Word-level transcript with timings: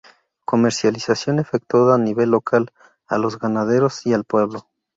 Comercialización 0.45 1.37
efectuada 1.37 1.93
a 1.93 1.99
nivel 1.99 2.31
local, 2.31 2.71
a 3.05 3.19
los 3.19 3.37
ganaderos 3.37 4.03
y 4.07 4.13
al 4.15 4.23
pueblo. 4.23 4.67